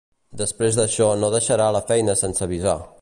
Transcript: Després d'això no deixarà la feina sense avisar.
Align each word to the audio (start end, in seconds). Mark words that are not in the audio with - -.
Després 0.41 0.79
d'això 0.79 1.09
no 1.25 1.29
deixarà 1.35 1.67
la 1.77 1.83
feina 1.93 2.17
sense 2.23 2.47
avisar. 2.49 2.77